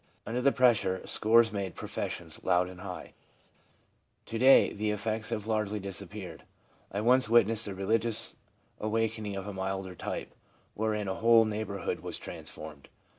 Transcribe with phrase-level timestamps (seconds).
[0.25, 3.13] Under the pressure, scores made professions, loud and high;
[4.25, 6.41] to day the effects have largely disappeared.
[6.91, 8.35] I once witnessed a religious
[8.79, 10.33] awakening of a milder type,
[10.73, 12.89] wherein a whole neighbourhood was transformed.